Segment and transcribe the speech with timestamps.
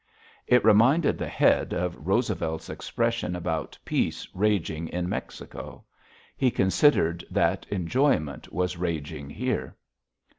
[0.47, 5.83] It reminded the Head of Roosevelt's expression about peace raging in Mexico.
[6.35, 9.75] He considered that enjoyment was raging here.